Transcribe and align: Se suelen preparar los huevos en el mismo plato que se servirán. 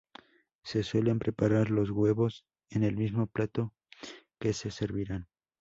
Se 0.63 0.81
suelen 0.81 1.19
preparar 1.19 1.69
los 1.69 1.91
huevos 1.91 2.43
en 2.71 2.81
el 2.81 2.97
mismo 2.97 3.27
plato 3.27 3.71
que 4.39 4.51
se 4.51 4.71
servirán. 4.71 5.27